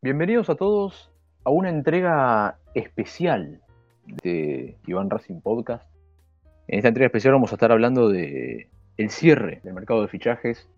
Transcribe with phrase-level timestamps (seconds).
[0.00, 1.10] Bienvenidos a todos
[1.42, 3.60] a una entrega especial
[4.22, 5.90] de Iván Racing Podcast.
[6.68, 10.70] En esta entrega especial vamos a estar hablando de el cierre del mercado de fichajes.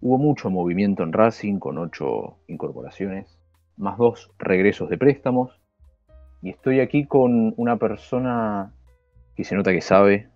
[0.00, 3.38] Hubo mucho movimiento en Racing con ocho incorporaciones,
[3.76, 5.60] más dos regresos de préstamos.
[6.40, 8.72] Y estoy aquí con una persona
[9.34, 10.30] que se nota que sabe,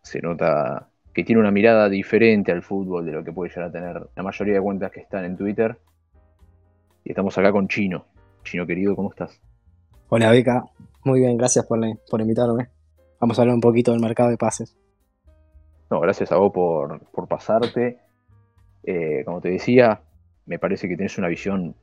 [0.00, 3.72] se nota que tiene una mirada diferente al fútbol de lo que puede llegar a
[3.72, 5.76] tener la mayoría de cuentas que están en Twitter.
[7.08, 8.04] Y estamos acá con Chino.
[8.44, 9.40] Chino querido, ¿cómo estás?
[10.10, 10.66] Hola Beca,
[11.04, 12.68] muy bien, gracias por, por invitarme.
[13.18, 14.76] Vamos a hablar un poquito del mercado de pases.
[15.90, 17.96] No, gracias a vos por, por pasarte.
[18.84, 20.02] Eh, como te decía,
[20.44, 21.74] me parece que tienes una visión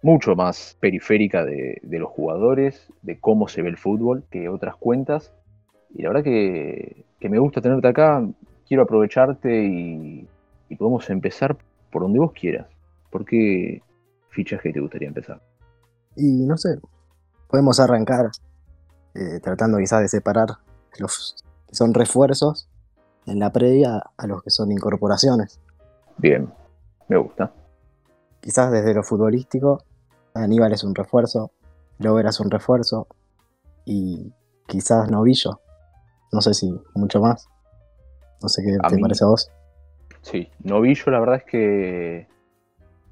[0.00, 4.76] mucho más periférica de, de, los jugadores, de cómo se ve el fútbol, que otras
[4.76, 5.34] cuentas.
[5.92, 8.24] Y la verdad que, que me gusta tenerte acá.
[8.68, 10.28] Quiero aprovecharte y,
[10.68, 11.56] y podemos empezar
[11.90, 12.68] por donde vos quieras.
[13.10, 13.82] Porque
[14.38, 15.40] fichaje te gustaría empezar?
[16.14, 16.78] Y no sé,
[17.48, 18.30] podemos arrancar
[19.14, 20.48] eh, tratando quizás de separar
[20.98, 22.68] los que son refuerzos
[23.26, 25.60] en la previa a los que son incorporaciones.
[26.18, 26.52] Bien,
[27.08, 27.52] me gusta.
[28.40, 29.82] Quizás desde lo futbolístico,
[30.34, 31.50] Aníbal es un refuerzo,
[31.98, 33.08] Lover es un refuerzo
[33.84, 34.32] y
[34.68, 35.60] quizás Novillo.
[36.30, 37.48] No sé si mucho más.
[38.40, 39.50] No sé qué te parece a vos.
[40.22, 42.28] Sí, Novillo la verdad es que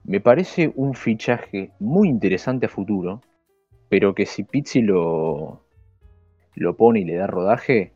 [0.07, 3.23] me parece un fichaje muy interesante a futuro,
[3.89, 5.63] pero que si Pizzi lo,
[6.55, 7.93] lo pone y le da rodaje,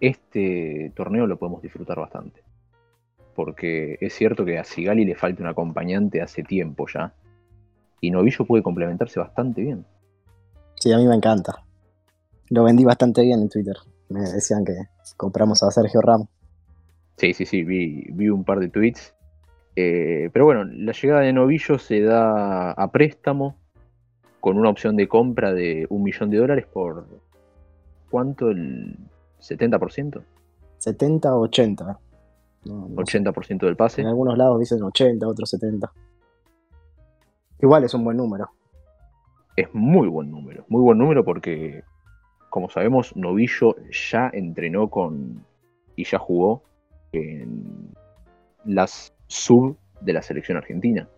[0.00, 2.42] este torneo lo podemos disfrutar bastante.
[3.34, 7.12] Porque es cierto que a Sigali le falta un acompañante hace tiempo ya.
[8.00, 9.84] Y Novillo puede complementarse bastante bien.
[10.76, 11.64] Sí, a mí me encanta.
[12.50, 13.76] Lo vendí bastante bien en Twitter.
[14.08, 14.74] Me decían que
[15.16, 16.28] compramos a Sergio Ramos.
[17.16, 19.14] Sí, sí, sí, vi, vi un par de tweets
[19.76, 23.56] eh, pero bueno, la llegada de Novillo se da a préstamo
[24.40, 27.06] con una opción de compra de un millón de dólares por
[28.10, 28.50] ¿cuánto?
[28.50, 28.96] ¿El
[29.40, 30.22] 70%?
[30.78, 31.98] 70 o 80.
[32.64, 34.02] 80% del pase.
[34.02, 35.92] En algunos lados dicen 80, otros 70.
[37.60, 38.50] Igual es un buen número.
[39.56, 41.84] Es muy buen número, muy buen número porque,
[42.50, 45.44] como sabemos, Novillo ya entrenó con
[45.96, 46.62] y ya jugó
[47.12, 47.94] en
[48.64, 51.08] las sub de la selección argentina.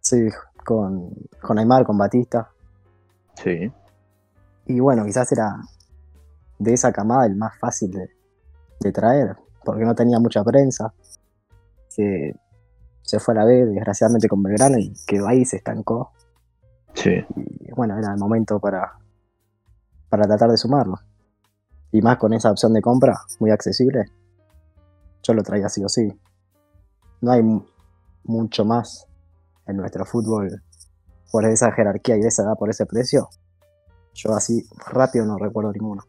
[0.00, 0.28] Sí,
[0.64, 1.10] con,
[1.40, 2.50] con Aymar, con Batista.
[3.34, 3.70] Sí.
[4.66, 5.56] Y bueno, quizás era
[6.58, 10.92] de esa camada el más fácil de, traer, porque no tenía mucha prensa.
[11.88, 12.34] Se,
[13.02, 16.12] se fue a la B, desgraciadamente, con Belgrano y quedó ahí, se estancó.
[16.94, 17.24] Sí.
[17.36, 18.98] Y bueno, era el momento para,
[20.08, 20.98] para tratar de sumarlo.
[21.92, 24.04] Y más con esa opción de compra muy accesible,
[25.22, 26.12] yo lo traía sí o sí
[27.20, 27.42] no hay
[28.24, 29.06] mucho más
[29.66, 30.62] en nuestro fútbol
[31.30, 33.28] por esa jerarquía y esa edad por ese precio.
[34.14, 36.02] Yo así rápido no recuerdo ninguno.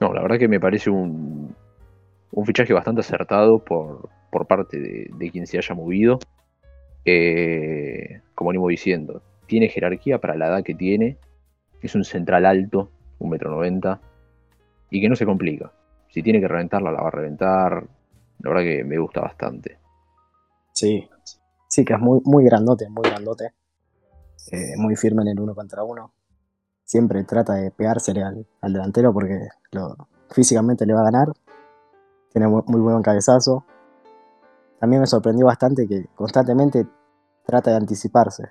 [0.00, 1.54] No, la verdad que me parece un,
[2.32, 6.18] un fichaje bastante acertado por, por parte de, quien se haya movido.
[8.34, 11.16] Como venimos diciendo, tiene jerarquía para la edad que tiene.
[11.80, 14.00] Es un central alto, un metro noventa,
[14.90, 15.72] y que no se complica.
[16.10, 17.84] Si tiene que reventarla, la va a reventar.
[18.40, 19.78] La verdad que me gusta bastante.
[20.72, 21.08] Sí,
[21.66, 23.52] sí, que es muy, muy grandote, muy grandote.
[24.52, 26.12] Eh, muy firme en el uno contra uno.
[26.84, 29.96] Siempre trata de pegársele al, delantero porque lo,
[30.30, 31.32] físicamente le va a ganar.
[32.32, 33.64] Tiene muy, buen cabezazo.
[34.78, 36.86] También me sorprendió bastante que constantemente
[37.44, 38.44] trata de anticiparse.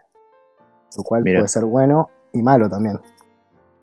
[0.97, 2.99] Lo cual puede ser bueno y malo también.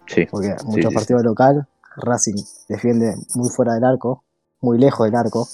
[0.06, 0.26] Sí.
[0.30, 1.66] Porque muchos partidos local,
[1.96, 2.36] Racing
[2.68, 4.22] defiende muy fuera del arco,
[4.60, 5.46] muy lejos del arco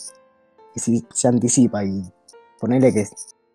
[0.74, 2.02] y si se anticipa y
[2.60, 3.04] ponele que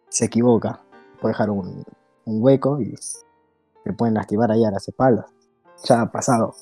[0.09, 0.81] se equivoca,
[1.21, 1.83] puede dejar un,
[2.25, 2.95] hueco y
[3.85, 5.25] le pueden lastimar ahí a las espaldas.
[5.83, 6.53] Ya ha pasado.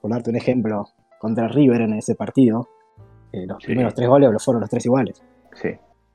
[0.00, 0.88] Por darte un ejemplo,
[1.20, 2.68] contra River en ese partido,
[3.32, 5.22] eh, los primeros tres goles fueron los tres iguales.
[5.54, 5.70] Sí.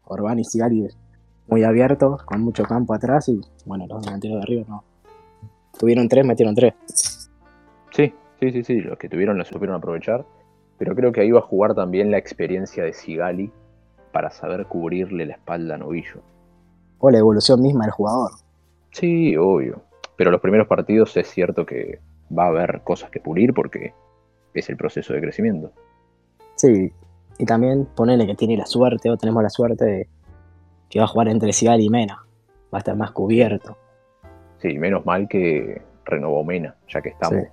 [0.06, 0.88] Orbán y Sigali
[1.48, 4.84] muy abiertos, con mucho campo atrás y bueno, los delanteros de River no.
[5.78, 6.74] Tuvieron tres, metieron tres.
[7.92, 10.26] Sí, sí, sí, sí, los que tuvieron lo supieron aprovechar.
[10.78, 13.52] Pero creo que ahí va a jugar también la experiencia de Sigali
[14.12, 16.22] para saber cubrirle la espalda a Novillo.
[17.00, 18.32] O la evolución misma del jugador.
[18.92, 19.82] Sí, obvio.
[20.16, 22.00] Pero los primeros partidos es cierto que
[22.36, 23.94] va a haber cosas que pulir porque
[24.54, 25.72] es el proceso de crecimiento.
[26.56, 26.92] Sí,
[27.38, 30.10] y también ponele que tiene la suerte, o tenemos la suerte de
[30.90, 32.26] que va a jugar entre Sigal y Mena.
[32.74, 33.78] Va a estar más cubierto.
[34.58, 37.44] Sí, menos mal que renovó Mena, ya que estamos.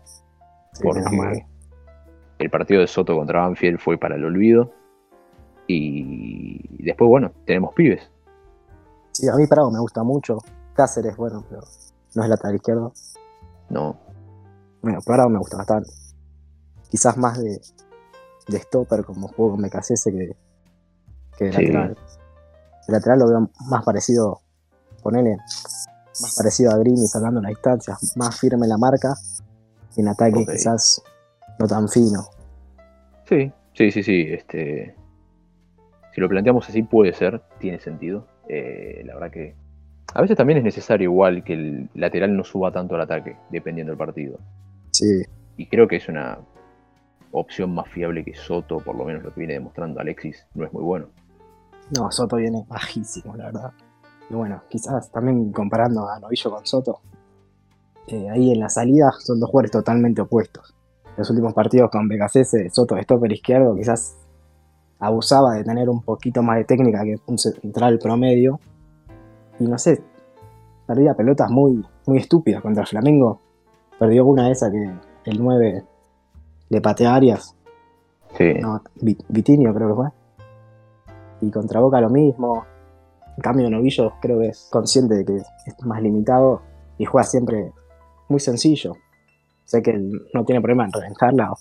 [0.72, 1.44] Sí, porque
[2.38, 4.72] el partido de Soto contra Banfield fue para el olvido
[5.66, 8.02] y después, bueno, tenemos pibes.
[9.12, 10.38] Sí, a mí Prado me gusta mucho.
[10.74, 11.62] Cáceres, bueno, pero
[12.14, 12.92] no es lateral izquierdo.
[13.70, 13.96] No.
[14.82, 15.90] Bueno, ahora me gusta bastante.
[16.90, 17.60] Quizás más de,
[18.48, 20.36] de stopper como juego con Becasese que,
[21.38, 21.62] que de Sí.
[21.66, 21.96] lateral.
[22.88, 24.40] El lateral lo veo más parecido,
[25.02, 25.36] ponele,
[26.20, 29.14] más parecido a Green y sacando las distancias, más firme la marca.
[29.96, 31.00] Y en ataque quizás
[31.58, 32.26] no tan fino.
[33.28, 34.26] Sí, sí, sí, sí.
[34.28, 34.96] Este,
[36.14, 38.28] si lo planteamos así puede ser, tiene sentido.
[38.48, 39.56] Eh, la verdad que
[40.14, 43.90] a veces también es necesario igual que el lateral no suba tanto al ataque, dependiendo
[43.90, 44.38] del partido.
[44.92, 45.22] Sí,
[45.56, 46.38] Y creo que es una
[47.32, 50.72] opción más fiable que Soto, por lo menos lo que viene demostrando Alexis, no es
[50.72, 51.06] muy bueno.
[51.90, 53.72] no, Soto viene bajísimo, la verdad.
[54.30, 57.00] Y bueno, quizás también comparando a Novillo con Soto,
[58.06, 60.74] eh, ahí en la salida son dos jugadores totalmente opuestos.
[61.16, 64.16] Los últimos partidos con Becasese, Soto de stopper izquierdo, quizás
[65.06, 68.58] abusaba de tener un poquito más de técnica que un central promedio.
[69.58, 70.02] Y no sé,
[70.86, 73.40] perdía pelotas muy, muy estúpidas contra el Flamengo.
[73.98, 74.90] Perdió una de esas que
[75.30, 75.84] el 9
[76.68, 77.54] le patea a Arias.
[78.36, 80.08] Sí, No, Vi- Vitinho creo que fue.
[81.40, 82.64] Y contra Boca lo mismo.
[83.36, 86.62] En cambio, Novillo creo que es consciente de que es más limitado
[86.98, 87.72] y juega siempre
[88.28, 88.94] muy sencillo.
[89.64, 89.92] Sé que
[90.32, 91.56] no tiene problema en reventarla o,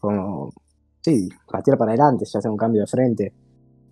[0.00, 0.50] como,
[1.00, 3.32] sí, patear para adelante, ya sea un cambio de frente,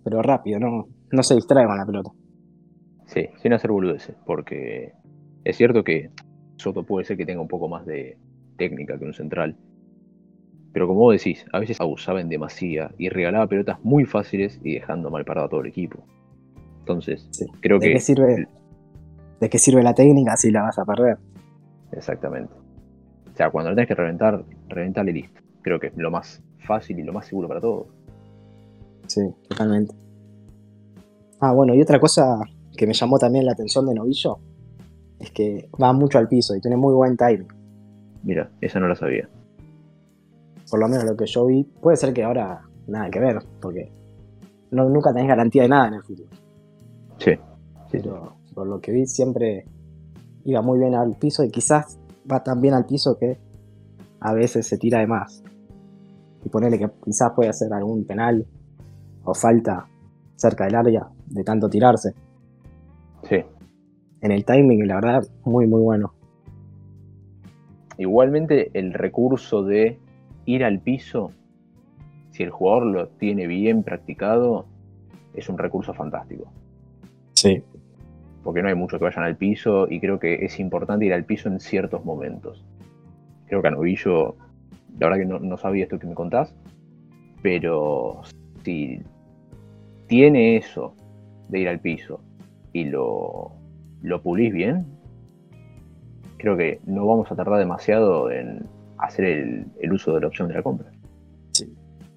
[0.03, 2.09] pero rápido, no, no se distrae con la pelota.
[3.05, 4.93] sí, sin hacer boludeces, porque
[5.43, 6.09] es cierto que
[6.57, 8.17] Soto puede ser que tenga un poco más de
[8.57, 9.55] técnica que un central.
[10.73, 14.73] Pero como vos decís, a veces abusaba en demasía y regalaba pelotas muy fáciles y
[14.75, 16.03] dejando mal parado a todo el equipo.
[16.79, 17.45] Entonces, Sí.
[17.61, 18.47] creo ¿De que qué sirve,
[19.39, 21.17] de qué sirve la técnica si la vas a perder?
[21.93, 22.53] Exactamente.
[23.33, 25.41] O sea, cuando lo tenés que reventar, reventale listo.
[25.63, 27.87] Creo que es lo más fácil y lo más seguro para todos.
[29.07, 29.95] Sí, totalmente.
[31.39, 32.39] Ah, bueno, y otra cosa
[32.75, 34.39] que me llamó también la atención de Novillo
[35.19, 37.47] es que va mucho al piso y tiene muy buen timing.
[38.23, 39.29] Mira, esa no la sabía.
[40.69, 41.63] Por lo menos lo que yo vi.
[41.63, 43.91] Puede ser que ahora nada que ver, porque
[44.71, 46.27] no, nunca tenés garantía de nada en el fútbol.
[47.17, 47.31] Sí.
[47.31, 47.99] sí, sí.
[48.03, 49.65] Pero por lo que vi siempre
[50.45, 51.99] iba muy bien al piso y quizás
[52.31, 53.37] va tan bien al piso que
[54.19, 55.43] a veces se tira de más.
[56.43, 58.45] Y ponerle que quizás puede hacer algún penal
[59.23, 59.87] o falta
[60.35, 62.13] cerca del área de tanto tirarse.
[63.23, 63.43] Sí.
[64.21, 66.13] En el timing, la verdad, muy muy bueno.
[67.97, 69.99] Igualmente, el recurso de
[70.45, 71.31] ir al piso,
[72.31, 74.65] si el jugador lo tiene bien practicado,
[75.33, 76.51] es un recurso fantástico.
[77.33, 77.61] Sí.
[78.43, 81.25] Porque no hay muchos que vayan al piso y creo que es importante ir al
[81.25, 82.65] piso en ciertos momentos.
[83.47, 84.35] Creo que a Novillo,
[84.99, 86.53] la verdad que no, no sabía esto que me contás,
[87.41, 88.21] pero
[88.63, 89.01] si
[90.07, 90.95] tiene eso
[91.49, 92.21] de ir al piso
[92.73, 93.51] y lo,
[94.01, 94.85] lo pulís bien,
[96.37, 98.65] creo que no vamos a tardar demasiado en
[98.97, 100.89] hacer el, el uso de la opción de la compra.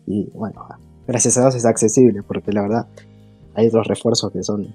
[0.07, 0.67] Y bueno,
[1.07, 2.87] gracias a Dios es accesible, porque la verdad
[3.55, 4.75] hay otros refuerzos que son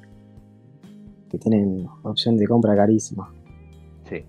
[1.30, 3.30] que tienen opción de compra carísima.
[4.10, 4.24] Sí,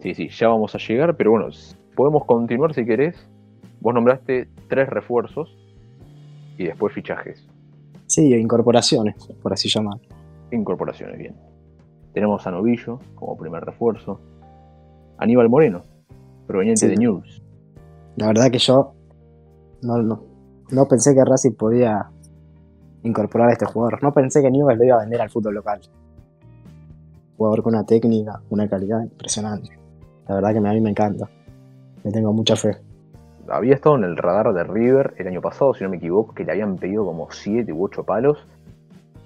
[0.00, 1.48] sí, sí, ya vamos a llegar, pero bueno,
[1.98, 3.16] podemos continuar si querés.
[3.80, 5.56] Vos nombraste tres refuerzos
[6.56, 7.44] y después fichajes,
[8.06, 9.98] Sí, e incorporaciones, por así llamar.
[10.52, 11.34] incorporaciones, bien.
[12.14, 14.20] Tenemos a Novillo como primer refuerzo,
[15.18, 15.82] Aníbal Moreno,
[16.46, 16.88] proveniente Sí.
[16.92, 17.42] de News.
[18.16, 18.92] La verdad que yo
[19.82, 20.22] no, no,
[20.70, 22.10] no pensé que Racing podía
[23.02, 24.02] incorporar a este jugador.
[24.04, 25.80] No pensé que Newell's lo iba a vender al fútbol local.
[27.36, 29.70] Jugador con una técnica, una calidad impresionante.
[30.28, 31.28] La verdad que a mí me encanta.
[32.08, 32.74] Le tengo mucha fe.
[33.50, 36.42] Había estado en el radar de River el año pasado, si no me equivoco, que
[36.42, 38.38] le habían pedido como 7 u 8 palos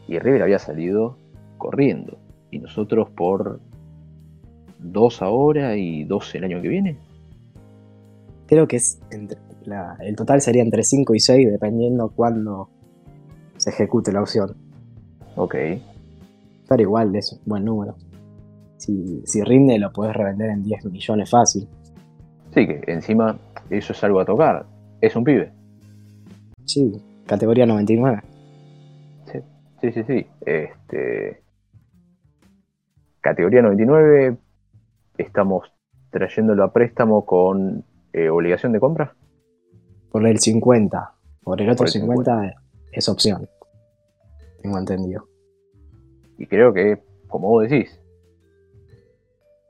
[0.08, 1.16] y River había salido
[1.58, 2.18] corriendo.
[2.50, 3.60] Y nosotros por
[4.80, 6.98] 2 ahora y 12 el año que viene.
[8.48, 12.68] Creo que es entre, la- el total sería entre 5 y 6, dependiendo cuándo
[13.58, 14.56] se ejecute la opción.
[15.36, 15.54] Ok,
[16.68, 17.94] Pero igual es un buen número.
[18.76, 21.68] Si, si rinde, lo puedes revender en 10 millones fácil.
[22.54, 23.38] Sí, que encima
[23.70, 24.66] eso es algo a tocar.
[25.00, 25.52] Es un pibe.
[26.64, 26.92] Sí,
[27.26, 28.22] categoría 99.
[29.80, 30.26] Sí, sí, sí.
[30.42, 31.42] Este.
[33.20, 34.36] Categoría 99.
[35.16, 35.72] Estamos
[36.10, 39.14] trayéndolo a préstamo con eh, obligación de compra.
[40.10, 41.14] Por el 50.
[41.42, 42.54] Por el otro Por el 50,
[42.92, 43.48] es opción.
[44.60, 45.26] Tengo entendido.
[46.38, 47.98] Y creo que, como vos decís,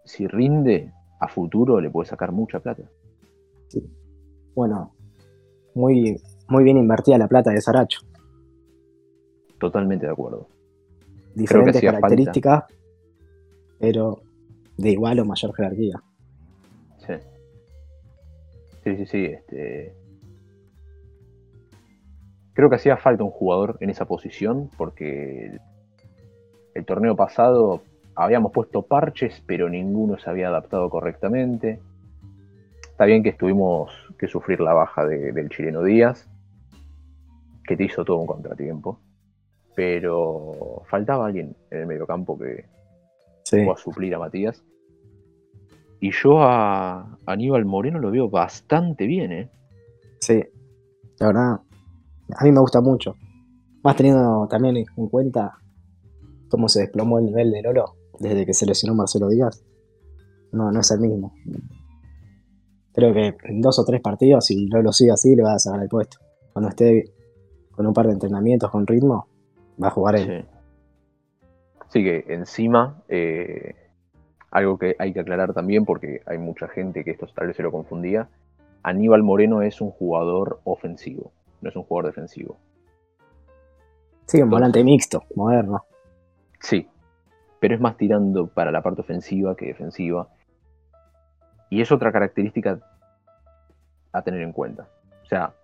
[0.05, 2.83] si rinde a futuro le puede sacar mucha plata.
[4.57, 4.93] Bueno,
[5.75, 8.00] muy, muy bien invertida la plata de Saracho.
[9.59, 10.49] Totalmente de acuerdo.
[11.35, 12.64] Diferentes características,
[13.79, 14.21] pero
[14.76, 16.02] de igual o mayor jerarquía.
[17.07, 17.14] Sí.
[18.83, 19.25] Sí, sí, sí.
[19.26, 19.95] Este...
[22.52, 25.57] Creo que hacía falta un jugador en esa posición porque
[26.75, 27.83] el torneo pasado
[28.14, 31.81] habíamos puesto parches, pero ninguno se había adaptado correctamente.
[32.83, 36.28] Está bien que tuvimos que sufrir la baja del chileno Díaz,
[37.64, 39.00] que te hizo todo un contratiempo,
[39.75, 42.66] pero faltaba alguien en el mediocampo que
[43.45, 43.66] sí.
[43.69, 44.62] a suplir a Matías.
[46.00, 49.50] Y yo a Aníbal Moreno lo veo bastante bien, ¿eh?
[50.21, 50.42] Sí,
[51.19, 51.61] la verdad,
[52.37, 53.16] a mí me gusta mucho.
[53.83, 55.59] Más teniendo también en cuenta
[56.49, 59.64] cómo se desplomó el nivel de Lolo desde que se lesionó Marcelo Díaz.
[60.52, 61.35] No, no es el mismo.
[62.95, 65.83] Creo que en dos o tres partidos, si Lolo sigue así, le va a sacar
[65.83, 66.19] el puesto.
[66.52, 67.12] Cuando esté
[67.73, 69.26] con un par de entrenamientos con ritmo,
[69.83, 70.47] va a jugar él.
[71.88, 73.75] Sí, que encima, eh,
[74.50, 77.62] algo que hay que aclarar también, porque hay mucha gente que esto tal vez se
[77.62, 78.29] lo confundía,
[78.83, 82.59] Aníbal Moreno es un jugador ofensivo, no es un jugador defensivo.
[84.26, 85.85] Sí, un volante mixto, moderno.
[86.61, 86.87] Sí,
[87.62, 90.28] pero es más tirando para la parte ofensiva que defensiva.
[91.71, 92.81] Y es otra característica
[94.11, 94.88] a tener en cuenta.
[95.23, 95.54] O sea,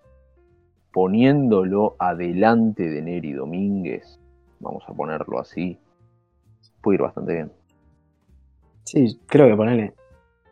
[0.93, 4.21] poniéndolo adelante de Neri Domínguez,
[4.61, 5.77] vamos a ponerlo así,
[6.83, 7.53] puede ir bastante bien.
[8.85, 9.95] Sí, creo que ponerle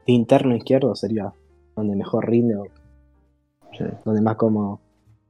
[0.05, 1.33] de interno izquierdo sería
[1.77, 2.65] donde mejor rinde o
[4.05, 4.81] donde más cómodo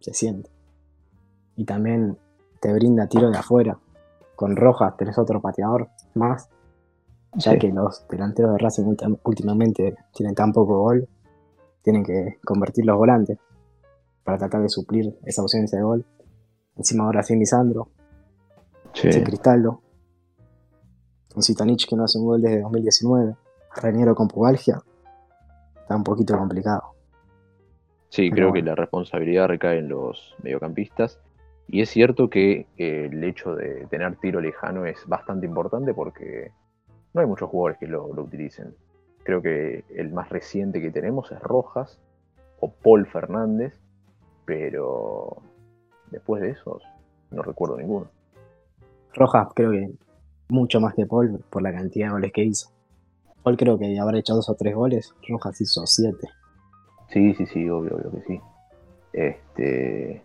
[0.00, 0.49] se siente.
[1.56, 2.16] Y también
[2.62, 3.78] te brinda tiro de afuera
[4.37, 6.49] con Rojas tenés otro pateador más,
[7.35, 11.09] ya que los delanteros de Racing últimamente tienen tan poco gol,
[11.83, 13.38] tienen que convertir los volantes
[14.23, 16.07] para tratar de suplir esa ausencia de gol.
[16.76, 17.88] Encima ahora sin Lisandro,
[18.93, 19.11] sí.
[19.11, 19.81] sin Cristaldo,
[21.33, 23.35] con Zitanich que no hace un gol desde 2019,
[23.76, 24.81] Reñero con pubalgia,
[25.81, 26.95] está un poquito complicado.
[28.09, 31.21] Sí, creo que la responsabilidad recae en los mediocampistas
[31.68, 36.52] y es cierto que eh, el hecho de tener tiro lejano es bastante importante porque
[37.12, 38.75] no hay muchos jugadores que lo, utilicen.
[39.25, 41.99] Creo que el más reciente que tenemos es Rojas
[42.61, 43.75] o Paul Fernández,
[44.44, 45.38] pero
[46.11, 46.82] después de esos
[47.32, 48.08] no recuerdo ninguno.
[49.14, 49.90] Rojas creo que
[50.49, 52.70] mucho más que Paul por la cantidad de goles que hizo.
[53.42, 56.28] Paul creo que habrá hecho dos o tres goles, Rojas hizo siete.
[57.08, 58.40] Sí, sí, sí, obvio, obvio que sí.
[59.12, 60.23] Este,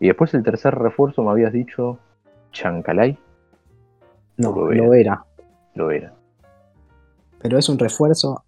[0.00, 1.98] y después el tercer refuerzo me habías dicho
[2.52, 3.18] Chancalay.
[4.38, 5.24] No, lo era.
[5.74, 6.14] Lo era.
[7.38, 8.42] Pero es un refuerzo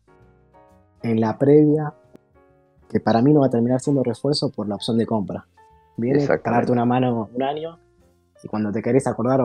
[1.03, 1.93] en la previa
[2.89, 5.47] que para mí no va a terminar siendo refuerzo por la opción de compra.
[5.99, 7.79] Viene para darte una mano un año
[8.43, 9.41] y cuando te querés acordar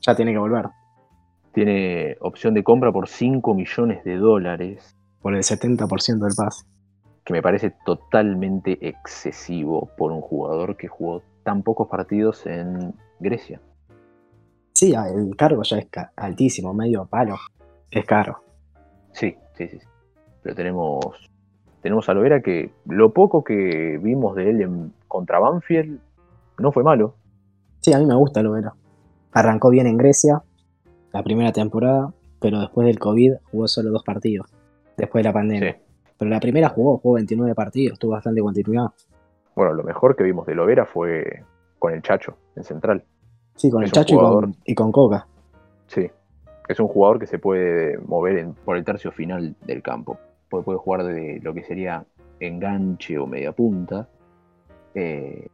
[0.00, 0.66] ya tiene que volver.
[1.52, 4.94] Tiene opción de compra por 5 millones de dólares.
[5.22, 6.66] Por el 70% del pase
[7.24, 13.60] que me parece totalmente excesivo por un jugador que jugó tan pocos partidos en Grecia.
[14.72, 15.86] Sí, el cargo ya es
[16.16, 17.36] altísimo, medio palo.
[17.90, 18.42] Es caro.
[19.12, 19.78] Sí, sí, sí.
[20.42, 21.30] Pero tenemos,
[21.82, 26.00] tenemos a Lovera que lo poco que vimos de él en, contra Banfield
[26.58, 27.14] no fue malo.
[27.80, 28.74] Sí, a mí me gusta Lovera.
[29.32, 30.42] Arrancó bien en Grecia
[31.12, 34.46] la primera temporada, pero después del COVID jugó solo dos partidos,
[34.96, 35.80] después de la pandemia.
[36.22, 38.92] Pero la primera jugó, jugó 29 partidos, tuvo bastante continuidad.
[39.56, 41.42] Bueno, lo mejor que vimos de Lovera fue
[41.80, 43.02] con el Chacho, en central.
[43.56, 44.14] Sí, con el Chacho
[44.64, 45.26] y, con, Coca.
[45.88, 46.08] Sí,
[46.68, 50.16] es un jugador que se puede mover por el tercio final del campo.
[50.48, 52.06] Puede, puede, jugar de lo que sería
[52.38, 54.08] enganche o media punta.
[54.94, 55.48] Eh,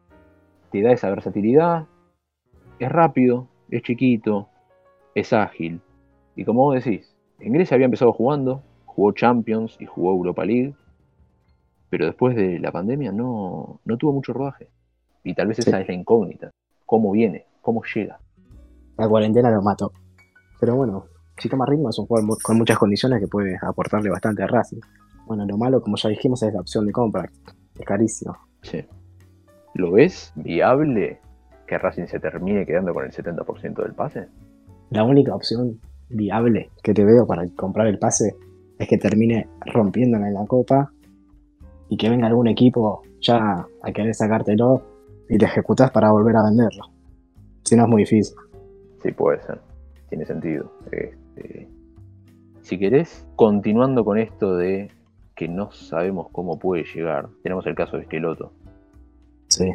[0.71, 1.87] te da esa versatilidad.
[2.79, 4.51] Es rápido, es chiquito,
[5.15, 5.81] es ágil.
[6.37, 8.63] Y como vos decís, en Grecia había empezado jugando,
[8.99, 10.75] jugó Champions y jugó Europa League,
[11.89, 14.71] pero después de la pandemia no, no tuvo mucho rodaje.
[15.23, 16.51] Y tal vez esa es la incógnita.
[16.85, 17.47] ¿Cómo viene?
[17.63, 18.19] ¿Cómo llega?
[18.97, 19.93] La cuarentena lo mató.
[20.59, 21.05] Pero bueno,
[21.37, 24.81] si toma ritmo es un jugador con muchas condiciones que puede aportarle bastante a Racing.
[25.27, 27.31] Bueno, lo malo, como ya dijimos, es la opción de compra.
[27.79, 28.37] Es carísimo.
[28.63, 28.85] Sí.
[29.75, 31.21] ¿Lo ves viable
[31.69, 34.27] que Racing se termine quedando con el 70% del pase?
[34.91, 35.79] La única opción
[36.09, 38.35] viable que te veo para comprar el pase
[38.79, 40.93] es que termine rompiéndome en la copa
[41.89, 44.83] y que venga algún equipo ya a querer sacártelo
[45.29, 46.85] y te ejecutas para volver a venderlo.
[47.65, 48.37] Si no es muy difícil.
[49.03, 49.61] Sí, puede ser.
[50.09, 50.73] Tiene sentido.
[50.91, 51.69] Este,
[52.63, 54.91] si querés, continuando con esto de
[55.35, 58.53] que no sabemos cómo puede llegar, tenemos el caso de Esqueloto.
[59.49, 59.73] Sí.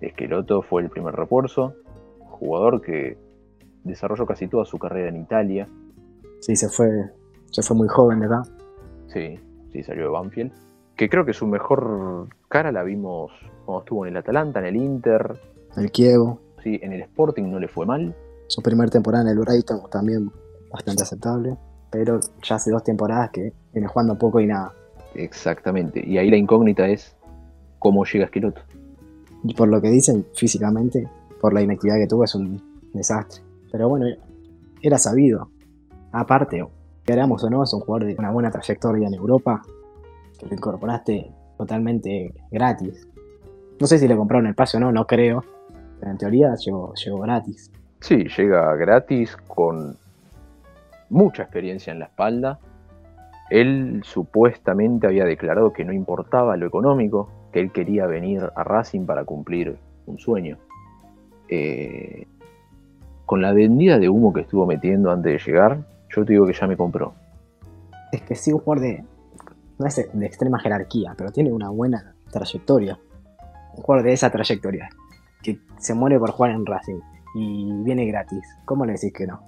[0.00, 1.74] Esqueloto fue el primer refuerzo,
[2.20, 3.18] jugador que
[3.84, 5.68] desarrolló casi toda su carrera en Italia.
[6.40, 7.10] Sí, se fue,
[7.50, 8.42] se fue muy joven de acá.
[9.12, 9.38] Sí,
[9.72, 10.52] sí, salió de Banfield.
[10.96, 13.30] Que creo que su mejor cara la vimos
[13.64, 15.40] cuando estuvo en el Atalanta, en el Inter.
[15.76, 16.40] El Kievo.
[16.62, 18.14] Sí, en el Sporting no le fue mal.
[18.48, 20.30] Su primera temporada en el Brighton también
[20.70, 21.56] bastante aceptable.
[21.90, 24.72] Pero ya hace dos temporadas que viene jugando poco y nada.
[25.14, 26.02] Exactamente.
[26.04, 27.16] Y ahí la incógnita es
[27.78, 28.60] cómo llega Esqueloto.
[29.44, 31.08] Y por lo que dicen físicamente,
[31.40, 32.60] por la inactividad que tuvo, es un
[32.92, 33.42] desastre.
[33.70, 34.06] Pero bueno,
[34.82, 35.50] era sabido.
[36.12, 36.66] Aparte,
[37.08, 39.62] queramos o no, es un jugador de una buena trayectoria en Europa,
[40.38, 43.08] que lo incorporaste totalmente gratis.
[43.80, 45.42] No sé si le compraron el pase o no, no creo,
[45.98, 47.72] pero en teoría llegó, llegó gratis.
[48.00, 49.96] Sí, llega gratis con
[51.08, 52.58] mucha experiencia en la espalda.
[53.48, 59.06] Él supuestamente había declarado que no importaba lo económico, que él quería venir a Racing
[59.06, 60.58] para cumplir un sueño.
[61.48, 62.26] Eh,
[63.24, 65.78] con la vendida de humo que estuvo metiendo antes de llegar,
[66.14, 67.14] yo te digo que ya me compró.
[68.12, 69.04] Es que sí, un jugador de.
[69.78, 72.98] No es de extrema jerarquía, pero tiene una buena trayectoria.
[73.76, 74.88] Un jugador de esa trayectoria.
[75.42, 77.00] Que se muere por jugar en Racing
[77.34, 78.44] y viene gratis.
[78.64, 79.40] ¿Cómo le decís que no?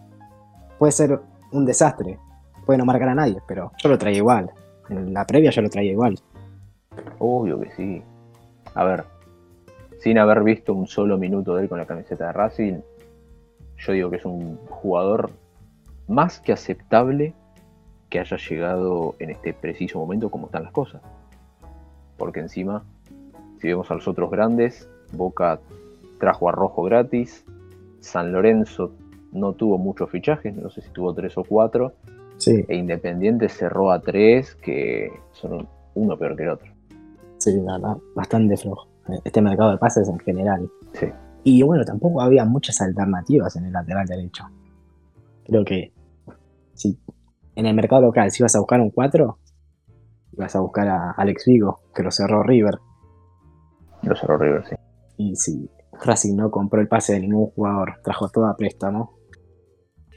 [0.79, 2.19] Puede ser un desastre.
[2.65, 4.51] Puede no marcar a nadie, pero yo lo traía igual.
[4.89, 6.17] En la previa yo lo traía igual.
[7.19, 8.03] Obvio que sí.
[8.75, 9.05] A ver,
[9.99, 12.81] sin haber visto un solo minuto de él con la camiseta de Racing,
[13.79, 15.31] yo digo que es un jugador
[16.11, 17.35] más que aceptable
[18.11, 21.01] que haya llegado en este preciso momento como están las cosas.
[22.19, 22.83] Porque encima,
[23.61, 25.61] si vemos a los otros grandes, Boca
[26.19, 27.45] trajo a Rojo gratis,
[28.01, 28.93] San Lorenzo
[29.33, 31.93] no tuvo muchos fichajes, no sé si tuvo tres o cuatro,
[32.39, 32.65] sí.
[32.69, 36.73] e Independiente cerró a tres que son uno peor que el otro.
[37.39, 37.57] Sí,
[38.17, 38.89] bastante flojo.
[39.25, 40.69] Este mercado de pases en general.
[40.93, 41.07] Sí.
[41.45, 44.45] Y bueno, tampoco había muchas alternativas en el lateral derecho.
[45.45, 45.93] Creo que
[46.81, 46.99] si
[47.57, 49.39] en el mercado local, si ibas a buscar un 4,
[50.33, 52.79] ibas a buscar a Alex Vigo, que lo cerró River.
[54.03, 54.77] Lo cerró River, sí.
[55.19, 55.71] Y si
[56.03, 59.19] Racing no compró el pase de ningún jugador, trajo todo a préstamo,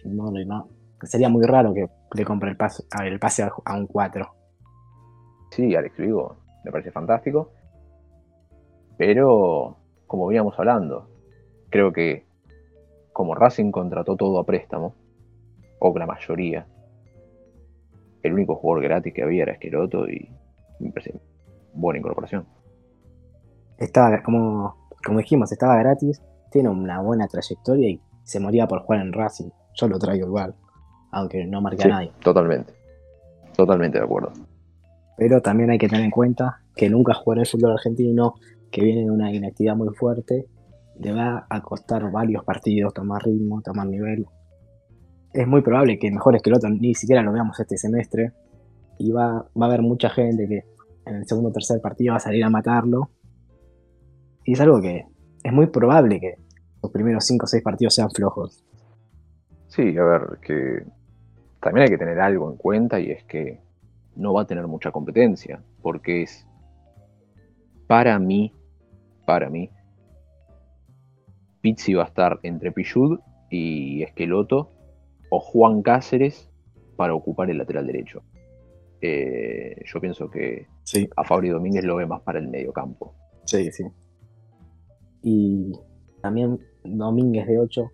[0.05, 0.69] no, no,
[1.01, 4.25] sería muy raro que le compre el pase, el pase a un 4.
[5.51, 7.51] Sí, Alex Vigo me parece fantástico.
[8.97, 11.09] Pero, como veníamos hablando,
[11.69, 12.25] creo que
[13.11, 14.95] como Racing contrató todo a préstamo,
[15.83, 16.65] o la mayoría,
[18.21, 20.29] el único jugador gratis que había era Esqueloto y
[21.73, 22.45] buena incorporación.
[23.77, 29.01] Estaba, como, como dijimos, estaba gratis, tiene una buena trayectoria y se moría por jugar
[29.01, 29.49] en Racing.
[29.73, 30.55] Yo lo traigo igual,
[31.11, 32.11] aunque no marque a nadie.
[32.21, 32.73] Totalmente,
[33.55, 34.31] totalmente de acuerdo.
[35.17, 38.35] Pero también hay que tener en cuenta que nunca jugará el fútbol argentino,
[38.71, 40.47] que viene de una inactividad muy fuerte,
[40.97, 44.25] le va a costar varios partidos tomar ritmo, tomar nivel.
[45.33, 48.31] Es muy probable que mejores que el otro ni siquiera lo veamos este semestre.
[48.99, 50.63] Y va, va a haber mucha gente que
[51.05, 53.09] en el segundo o tercer partido va a salir a matarlo.
[54.45, 55.05] Y es algo que
[55.43, 56.35] es muy probable que
[56.81, 58.63] los primeros 5 o 6 partidos sean flojos.
[59.67, 60.83] Sí, a ver, que
[61.59, 63.59] también hay que tener algo en cuenta y es que
[64.15, 66.45] no va a tener mucha competencia, porque es,
[67.87, 68.53] para mí,
[69.25, 69.71] para mí,
[71.61, 73.19] Pizzi va a estar entre Pichud
[73.49, 74.69] y Esqueloto
[75.35, 76.47] o Juan Cáceres
[76.95, 78.21] para ocupar el lateral derecho.
[79.01, 81.09] Eh, yo pienso que sí.
[81.17, 83.15] a Fabri Domínguez lo ve más para el medio campo.
[83.45, 83.83] Sí, sí.
[85.23, 85.71] Y
[86.21, 87.91] también Domínguez de 8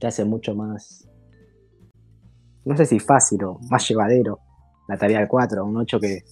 [0.00, 1.08] te hace mucho más,
[2.64, 4.40] no sé si fácil o más llevadero
[4.88, 6.24] la tarea del 4, un 8 que,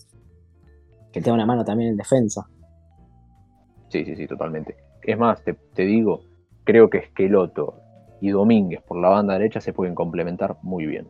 [1.12, 2.44] que tenga una mano también en defensa.
[3.88, 4.74] Sí, sí, sí, totalmente.
[5.00, 6.24] Es más, te, te digo,
[6.64, 7.83] creo que Esqueloto
[8.20, 11.08] y Domínguez por la banda derecha se pueden complementar muy bien.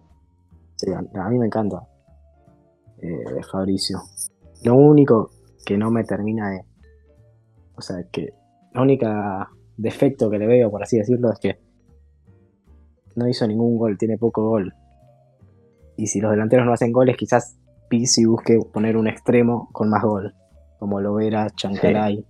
[0.76, 1.86] Sí, a, a mí me encanta
[3.04, 4.02] eh, Fabricio.
[4.64, 5.30] Lo único
[5.64, 6.64] que no me termina de.
[7.76, 8.32] O sea, que.
[8.72, 11.60] La única defecto que le veo, por así decirlo, es que
[13.14, 14.74] no hizo ningún gol, tiene poco gol.
[15.96, 17.56] Y si los delanteros no hacen goles, quizás
[17.88, 20.34] Pizzi busque poner un extremo con más gol.
[20.80, 22.26] Como Lovera, Chancalay, sí.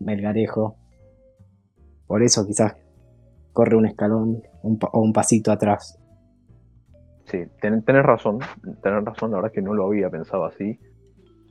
[0.00, 0.74] Melgarejo.
[2.08, 2.74] Por eso quizás
[3.52, 5.98] corre un escalón un o un pasito atrás.
[7.26, 8.38] Sí, ten, tenés razón,
[8.82, 10.78] tenés razón, la verdad es que no lo había pensado así.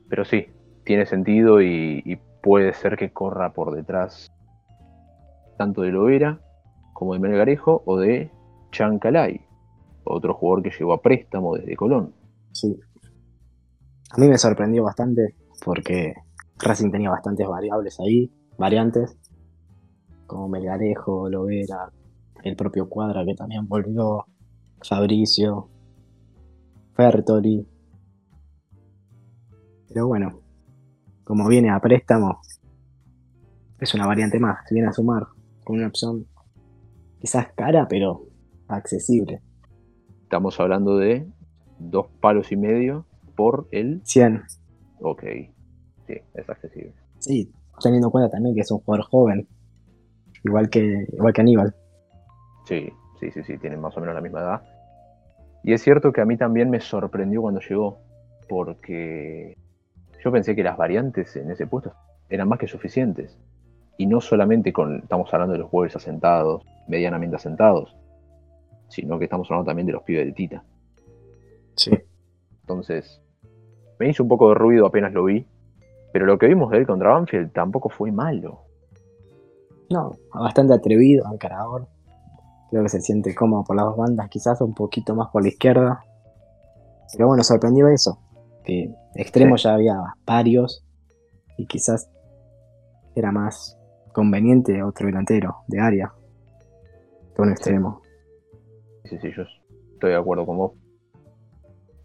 [0.08, 0.46] Pero sí,
[0.84, 4.30] tiene sentido y, y puede ser que corra por detrás
[5.56, 6.40] tanto de Lovera
[6.94, 8.30] como de Melgarejo o de
[8.72, 9.40] Chancalay,
[10.04, 12.14] otro jugador que llegó a préstamo desde Colón.
[12.52, 12.78] Sí.
[14.12, 15.34] A mí me sorprendió bastante
[15.64, 16.14] porque
[16.58, 19.18] Racing tenía bastantes variables ahí, variantes,
[20.30, 21.90] como Melgarejo, Lovera,
[22.44, 24.26] el propio Cuadra que también volvió,
[24.80, 25.68] Fabricio,
[26.94, 27.66] Fertoli.
[29.88, 30.40] Pero bueno,
[31.24, 32.40] como viene a préstamo,
[33.80, 35.26] es una variante más, se viene a sumar
[35.64, 36.24] con una opción
[37.18, 38.22] quizás cara, pero
[38.68, 39.42] accesible.
[40.22, 41.26] Estamos hablando de
[41.80, 44.44] dos palos y medio por el 100.
[45.00, 45.24] Ok,
[46.06, 46.94] sí, es accesible.
[47.18, 49.48] Sí, teniendo en cuenta también que es un jugador joven,
[50.44, 51.74] igual que, igual que Aníbal.
[52.66, 54.62] Sí, sí, sí, sí, tienen más o menos la misma edad.
[55.62, 57.98] Y es cierto que a mí también me sorprendió cuando llegó,
[58.48, 59.56] porque
[60.24, 61.92] yo pensé que las variantes en ese puesto
[62.28, 63.38] eran más que suficientes.
[63.98, 67.96] Y no solamente con, estamos hablando de los jugadores asentados, medianamente asentados,
[68.88, 70.64] sino que estamos hablando también de los pibes de Tita.
[71.76, 71.92] Sí.
[72.62, 73.22] Entonces,
[73.98, 75.46] me hizo un poco de ruido apenas lo vi,
[76.12, 78.62] pero lo que vimos de él contra Banfield tampoco fue malo.
[79.90, 81.88] No, bastante atrevido, encarador.
[82.70, 85.48] Creo que se siente cómodo por las dos bandas, quizás un poquito más por la
[85.48, 86.04] izquierda.
[87.12, 88.20] Pero bueno, sorprendió eso.
[88.64, 90.84] Que extremos ya había varios
[91.56, 92.08] y quizás
[93.16, 93.76] era más
[94.12, 96.12] conveniente otro delantero de área
[97.34, 98.02] que un extremo.
[99.04, 99.42] Sí, sí, yo
[99.94, 100.72] estoy de acuerdo con vos.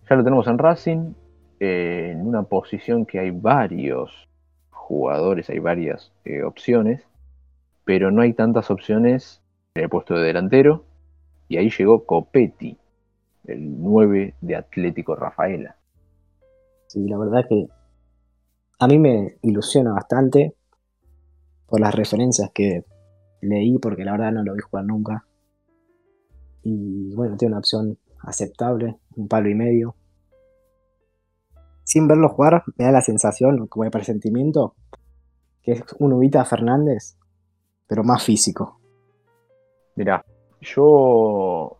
[0.09, 1.13] Ya lo tenemos en Racing,
[1.59, 4.29] eh, en una posición que hay varios
[4.71, 7.03] jugadores, hay varias eh, opciones,
[7.85, 9.41] pero no hay tantas opciones
[9.75, 10.83] en el puesto de delantero.
[11.47, 12.77] Y ahí llegó Copetti,
[13.45, 15.77] el 9 de Atlético Rafaela.
[16.87, 17.67] Sí, la verdad que
[18.79, 20.55] a mí me ilusiona bastante
[21.67, 22.83] por las referencias que
[23.41, 25.25] leí, porque la verdad no lo vi jugar nunca.
[26.63, 29.95] Y bueno, tiene una opción aceptable, un palo y medio.
[31.83, 34.75] Sin verlo jugar, me da la sensación, como de presentimiento,
[35.61, 37.17] que es un Ubita Fernández,
[37.87, 38.79] pero más físico.
[39.95, 40.23] Mirá,
[40.61, 41.77] yo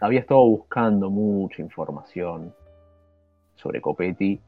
[0.00, 2.54] había estado buscando mucha información
[3.54, 4.40] sobre Copetti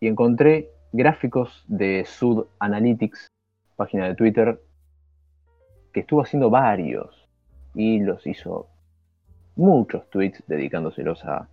[0.00, 3.28] y encontré gráficos de Sud Analytics,
[3.76, 4.60] página de Twitter,
[5.92, 7.28] que estuvo haciendo varios
[7.74, 8.68] y los hizo
[9.56, 11.48] muchos tweets dedicándoselos a,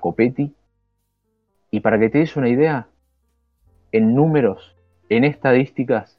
[0.00, 0.54] Copetti.
[1.70, 2.88] Y para que te des una idea,
[3.92, 4.76] en números,
[5.08, 6.18] en estadísticas,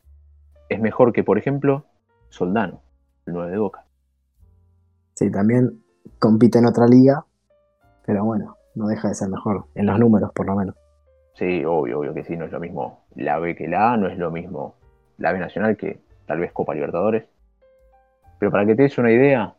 [0.69, 1.85] es mejor que, por ejemplo,
[2.29, 2.81] Soldano,
[3.25, 3.85] el 9 de Boca.
[5.13, 5.81] Sí, también
[6.19, 7.25] compite en otra liga,
[8.05, 10.75] pero bueno, no deja de ser mejor, en los números por lo menos.
[11.33, 14.07] Sí, obvio, obvio que sí, no es lo mismo la B que la A, no
[14.07, 14.75] es lo mismo
[15.17, 17.25] la B Nacional que tal vez Copa Libertadores.
[18.39, 19.55] Pero para que te des una idea,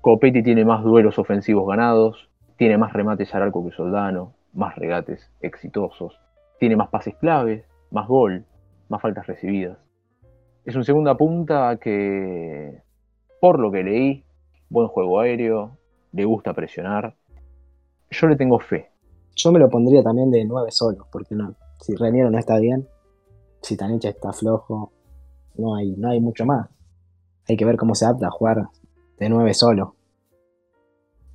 [0.00, 5.30] Copetti tiene más duelos ofensivos ganados, tiene más remates al arco que Soldano, más regates
[5.40, 6.18] exitosos,
[6.58, 8.44] tiene más pases claves, más gol,
[8.88, 9.78] más faltas recibidas.
[10.64, 12.82] Es un segunda punta que,
[13.40, 14.24] por lo que leí,
[14.68, 15.76] buen juego aéreo,
[16.12, 17.14] le gusta presionar.
[18.10, 18.90] Yo le tengo fe.
[19.36, 22.86] Yo me lo pondría también de 9 solos, porque no, si Reniero no está bien,
[23.62, 24.92] si Tanicha está flojo,
[25.56, 26.68] no hay, no hay mucho más.
[27.48, 28.68] Hay que ver cómo se adapta a jugar
[29.18, 29.94] de 9 solo.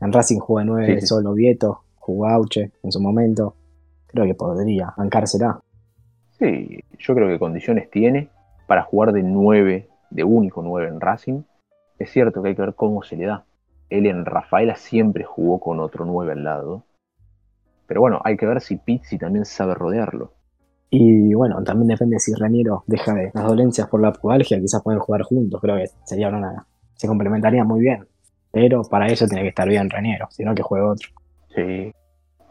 [0.01, 1.07] En Racing jugó de 9 Sí, sí.
[1.07, 3.55] solo Vieto, jugó Auche en su momento.
[4.07, 5.59] Creo que podría bancársela.
[6.37, 8.29] Sí, yo creo que condiciones tiene
[8.67, 11.41] para jugar de 9, de único 9 en Racing.
[11.99, 13.45] Es cierto que hay que ver cómo se le da.
[13.89, 16.83] Él en Rafaela siempre jugó con otro 9 al lado.
[17.87, 20.33] Pero bueno, hay que ver si Pizzi también sabe rodearlo.
[20.89, 24.99] Y bueno, también depende si Reniero deja de las dolencias por la pubalgia, quizás pueden
[24.99, 26.65] jugar juntos, creo que sería una.
[26.95, 28.07] se complementaría muy bien.
[28.51, 31.09] Pero para eso tiene que estar bien Reniero, sino que juegue otro.
[31.53, 31.91] Sí,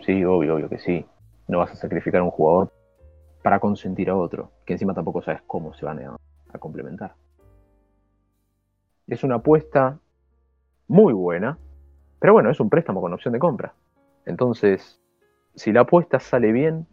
[0.04, 1.04] sí, obvio, obvio que sí.
[1.48, 2.72] No vas a sacrificar a un jugador
[3.44, 6.16] para consentir a otro, que encima tampoco sabes cómo se van a,
[6.50, 7.14] a complementar.
[9.06, 10.00] Es una apuesta
[10.88, 11.58] muy buena,
[12.18, 13.74] pero bueno, es un préstamo con opción de compra.
[14.24, 14.98] Entonces,
[15.54, 16.86] si la apuesta sale bien,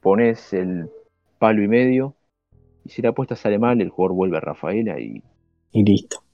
[0.00, 0.90] pones el
[1.38, 2.16] palo y medio,
[2.84, 5.22] y si la apuesta sale mal, el jugador vuelve a Rafaela y,
[5.70, 6.24] Y listo.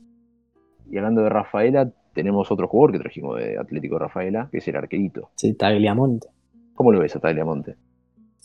[0.91, 4.77] y hablando de Rafaela, tenemos otro jugador que trajimos de Atlético Rafaela, que es el
[4.77, 5.29] arquerito.
[5.35, 6.29] Sí, Tagliamonte.
[6.75, 7.77] ¿Cómo lo ves a Tagliamonte?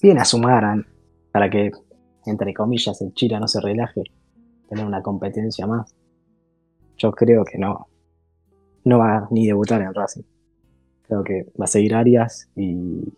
[0.01, 0.83] Bien a sumar
[1.33, 1.71] para que,
[2.27, 4.03] entre comillas, el Chira no se relaje,
[4.69, 5.93] tener una competencia más.
[6.95, 7.87] Yo creo que no,
[8.85, 10.21] no va ni debutar en Racing.
[11.07, 13.11] Creo que va a seguir Arias y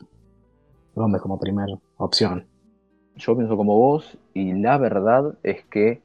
[0.96, 2.48] Gómez como primera opción.
[3.18, 6.02] Yo pienso como vos y la verdad es que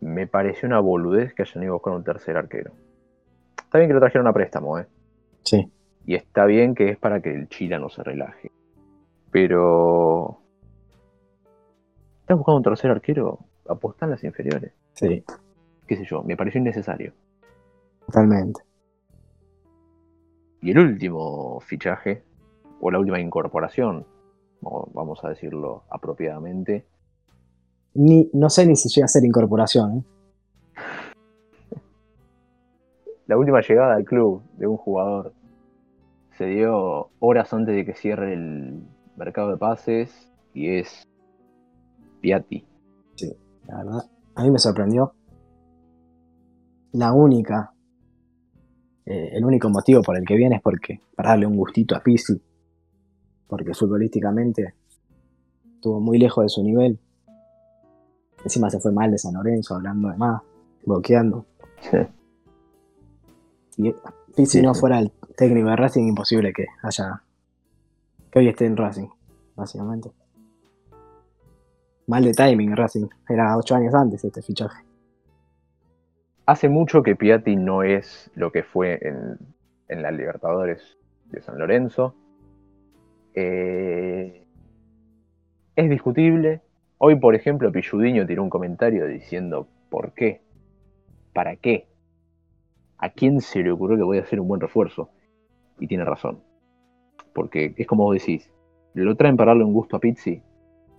[0.00, 2.72] me pareció una boludez que hayan ido a buscar un tercer arquero.
[3.56, 4.86] Está bien que lo trajeron a préstamo, ¿eh?
[5.44, 5.70] Sí,
[6.06, 8.50] Y está bien que es para que el Chila no se relaje.
[9.34, 10.38] Pero...
[12.20, 13.40] ¿Estás buscando un tercer arquero?
[13.68, 14.72] Apostá en las inferiores.
[14.92, 15.24] sí.
[15.88, 17.12] Qué sé yo, me pareció innecesario.
[18.06, 18.62] Totalmente.
[20.62, 22.22] Y el último fichaje,
[22.80, 24.06] o la última incorporación,
[24.60, 26.86] vamos a decirlo apropiadamente.
[27.94, 30.06] Ni, no sé ni si llega a ser incorporación.
[31.72, 31.76] ¿eh?
[33.26, 35.32] La última llegada al club de un jugador
[36.38, 41.06] se dio horas antes de que cierre el mercado de pases y es
[42.20, 42.64] Piatti.
[43.14, 43.32] Sí,
[43.66, 45.14] la verdad, a mí me sorprendió.
[46.92, 47.72] La única,
[49.04, 52.00] eh, el único motivo por el que viene es porque para darle un gustito a
[52.00, 52.40] Pisi,
[53.48, 54.74] porque futbolísticamente
[55.74, 56.98] estuvo muy lejos de su nivel.
[58.44, 60.42] Encima se fue mal de San Lorenzo, hablando de más,
[60.84, 61.46] bloqueando.
[61.80, 61.98] Sí.
[64.36, 67.23] Y si no fuera el técnico de Racing, imposible que haya.
[68.34, 69.06] Que hoy esté en Racing,
[69.54, 70.10] básicamente.
[72.08, 73.06] Mal de timing Racing.
[73.28, 74.84] Era ocho años antes este fichaje.
[76.44, 79.38] Hace mucho que Piatti no es lo que fue en,
[79.86, 82.16] en Libertadores de San Lorenzo.
[83.34, 84.44] Eh,
[85.76, 86.60] es discutible.
[86.98, 90.42] Hoy, por ejemplo, Pilludiño tiró un comentario diciendo ¿por qué?
[91.32, 91.86] ¿Para qué?
[92.98, 95.10] ¿A quién se le ocurrió que voy a hacer un buen refuerzo?
[95.78, 96.42] Y tiene razón.
[97.34, 98.50] Porque es como vos decís,
[98.94, 100.40] ¿lo traen para darle un gusto a Pizzi?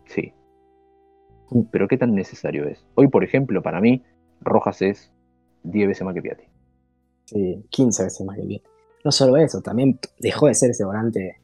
[0.06, 0.34] Sí.
[1.72, 2.86] Pero ¿qué tan necesario es?
[2.96, 4.04] Hoy, por ejemplo, para mí,
[4.42, 5.12] Rojas es
[5.64, 6.44] 10 veces más que Piatti.
[7.26, 8.68] Sí, 15 veces más que Piatti.
[9.04, 11.38] No solo eso, también dejó de ser ese volante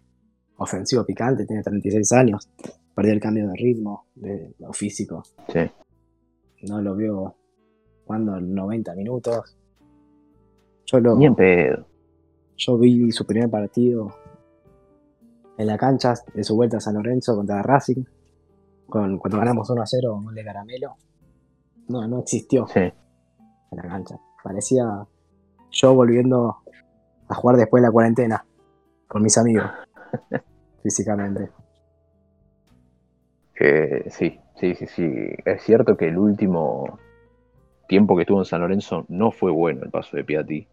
[0.58, 2.50] ofensivo picante, tiene 36 años,
[2.96, 5.24] perdió el cambio de ritmo, de lo físico.
[5.48, 5.60] Sí.
[6.64, 7.36] No lo veo
[8.06, 9.58] jugando 90 minutos.
[10.86, 11.86] Yo lo, Ni en pedo.
[12.58, 14.14] Yo vi su primer partido
[15.58, 18.04] en la cancha de su vuelta a San Lorenzo contra Racing,
[18.88, 20.96] con, cuando ganamos 1 a 0, un de caramelo.
[21.88, 22.80] No, no existió sí.
[22.80, 22.94] en
[23.72, 24.20] la cancha.
[24.44, 25.06] Parecía
[25.72, 26.58] yo volviendo
[27.28, 28.46] a jugar después de la cuarentena
[29.08, 29.70] con mis amigos,
[30.84, 31.50] físicamente.
[34.10, 35.14] sí, sí, sí, sí.
[35.46, 37.00] Es cierto que el último
[37.88, 40.68] tiempo que estuvo en San Lorenzo no fue bueno el paso de Piatti.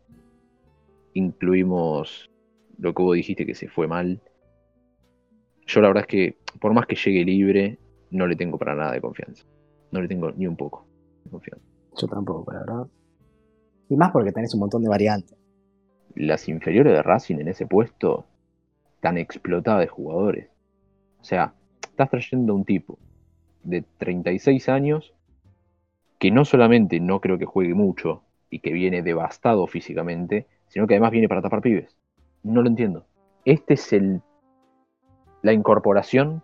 [1.14, 2.30] Incluimos
[2.78, 4.20] lo que vos dijiste que se fue mal.
[5.68, 7.78] Yo la verdad es que, por más que llegue libre,
[8.10, 9.44] no le tengo para nada de confianza.
[9.92, 10.86] No le tengo ni un poco
[11.24, 11.64] de confianza.
[12.00, 12.86] Yo tampoco, la verdad.
[13.90, 15.36] Y más porque tenés un montón de variantes.
[16.14, 18.26] Las inferiores de Racing en ese puesto
[19.00, 20.48] tan explotadas de jugadores.
[21.20, 21.52] O sea,
[21.82, 22.98] estás trayendo a un tipo
[23.62, 25.14] de 36 años
[26.18, 30.94] que no solamente no creo que juegue mucho y que viene devastado físicamente, sino que
[30.94, 31.94] además viene para tapar pibes.
[32.42, 33.06] No lo entiendo.
[33.44, 34.22] Este es el
[35.48, 36.42] la incorporación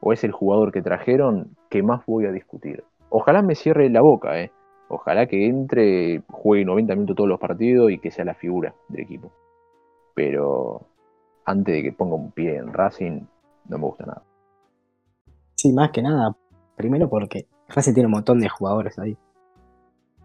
[0.00, 2.82] o es el jugador que trajeron que más voy a discutir.
[3.10, 4.50] Ojalá me cierre la boca, ¿eh?
[4.88, 9.02] Ojalá que entre, juegue 90 minutos todos los partidos y que sea la figura del
[9.02, 9.30] equipo.
[10.16, 10.82] Pero
[11.44, 13.20] antes de que ponga un pie en Racing,
[13.68, 14.22] no me gusta nada.
[15.54, 16.34] Sí, más que nada.
[16.74, 19.16] Primero porque Racing tiene un montón de jugadores ahí.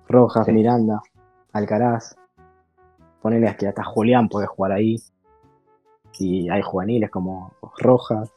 [0.07, 0.99] Rojas, Miranda,
[1.53, 2.15] Alcaraz.
[3.21, 4.95] Ponerle que hasta Julián puede jugar ahí.
[6.17, 8.31] Y hay juveniles como Rojas,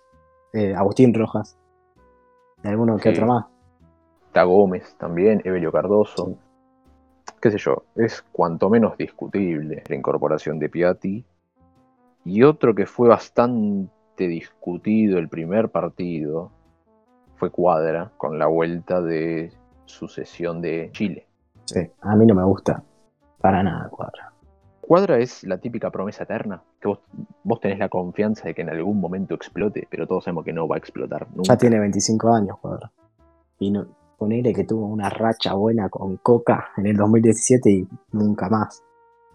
[0.52, 1.56] eh, Agustín Rojas,
[2.62, 3.46] y alguno que otro más.
[4.26, 6.36] Está Gómez también, Evelio Cardoso.
[7.40, 11.24] Qué sé yo, es cuanto menos discutible la incorporación de Piatti.
[12.24, 16.52] Y otro que fue bastante discutido el primer partido
[17.36, 19.52] fue Cuadra, con la vuelta de
[19.84, 21.26] sucesión de Chile.
[21.64, 22.82] Sí, a mí no me gusta
[23.40, 24.31] para nada Cuadra.
[24.92, 26.86] Cuadra es la típica promesa eterna, que
[27.44, 30.68] vos, tenés la confianza de que en algún momento explote, pero todos sabemos que no
[30.68, 31.54] va a explotar nunca.
[31.54, 32.92] Ya tiene 25 años, Cuadra.
[33.58, 33.86] Y no,
[34.18, 38.82] ponele que tuvo una racha buena con Coca en el 2017 y nunca más.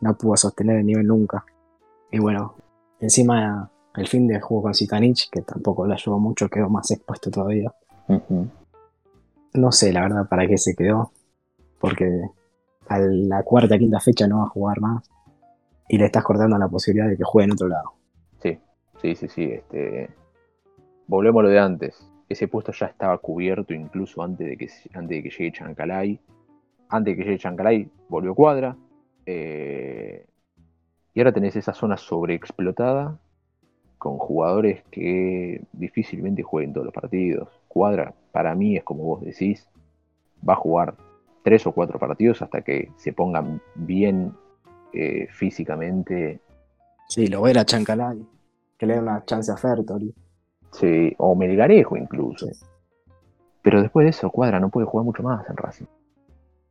[0.01, 1.43] No pudo sostener el nivel nunca.
[2.11, 2.53] Y bueno,
[2.99, 7.31] encima el fin de juego con Zitanich, que tampoco le ayudó mucho, quedó más expuesto
[7.31, 7.73] todavía.
[9.55, 11.13] No sé, la verdad, para qué se quedó.
[11.79, 12.29] Porque
[12.89, 15.16] a la cuarta, quinta fecha no va a jugar más
[15.87, 17.93] y le estás cortando la posibilidad de que juegue en otro lado.
[18.41, 18.59] Sí,
[19.01, 19.43] sí, sí, sí.
[19.43, 20.09] Este...
[21.07, 22.11] Volvemos a lo de antes.
[22.27, 26.19] Ese puesto ya estaba cubierto incluso antes de que, antes de que llegue Chancalay.
[26.89, 28.75] Antes de que llegue Chancalay volvió Cuadra.
[29.25, 30.25] Eh,
[31.13, 33.17] y ahora tenés esa zona sobreexplotada
[33.97, 37.49] con jugadores que difícilmente jueguen todos los partidos.
[37.67, 39.67] Cuadra, para mí, es como vos decís,
[40.47, 40.95] va a jugar
[41.43, 44.33] tres o cuatro partidos hasta que se pongan bien
[44.93, 46.41] eh, físicamente.
[47.07, 48.25] Sí, lo ver a Chancalay,
[48.77, 50.13] que le da una chance a Fertoli.
[50.71, 52.47] Sí, o Melgarejo incluso.
[53.61, 55.85] Pero después de eso, Cuadra no puede jugar mucho más en Racing.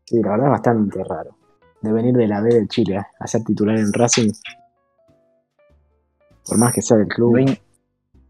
[0.05, 1.37] Sí, la verdad es bastante raro.
[1.83, 4.31] De venir de la B de Chile a ser titular en Racing.
[6.47, 7.59] Por más que sea del club, No hay,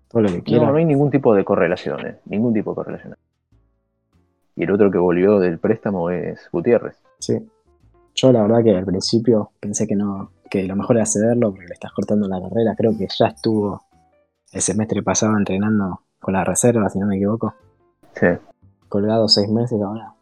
[0.08, 3.14] todo lo que no, no hay ningún tipo de correlación, eh, ningún tipo de correlación.
[4.56, 6.96] Y el otro que volvió del préstamo es Gutiérrez.
[7.18, 7.46] Sí.
[8.16, 11.66] Yo la verdad que al principio pensé que no, que lo mejor era cederlo porque
[11.66, 12.74] le estás cortando la carrera.
[12.74, 13.82] Creo que ya estuvo
[14.52, 17.54] el semestre pasado entrenando con la reserva, si no me equivoco.
[18.14, 18.26] Sí.
[18.88, 20.14] Colgado seis meses ahora.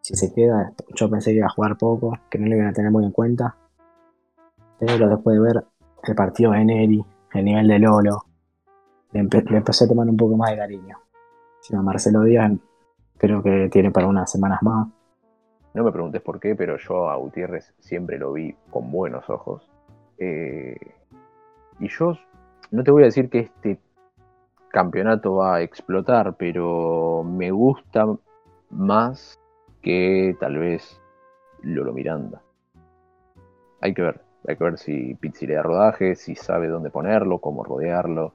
[0.00, 2.72] Si se queda, yo pensé que iba a jugar poco, que no lo iban a
[2.72, 3.56] tener muy en cuenta.
[4.78, 5.64] Pero después de ver
[6.04, 7.04] el partido de Neri,
[7.34, 8.24] el nivel de Lolo,
[9.12, 10.98] le, empe- le empecé a tomar un poco más de cariño.
[11.60, 12.52] Si a Marcelo Díaz
[13.16, 14.86] creo que tiene para unas semanas más.
[15.74, 19.68] No me preguntes por qué, pero yo a Gutiérrez siempre lo vi con buenos ojos.
[20.18, 20.76] Eh,
[21.78, 22.18] y yo
[22.70, 23.78] no te voy a decir que este
[24.70, 28.06] campeonato va a explotar, pero me gusta
[28.70, 29.38] más
[29.82, 31.00] que tal vez
[31.62, 32.42] Lolo Miranda.
[33.80, 37.38] Hay que ver, hay que ver si Pizzi le da rodaje, si sabe dónde ponerlo,
[37.38, 38.34] cómo rodearlo.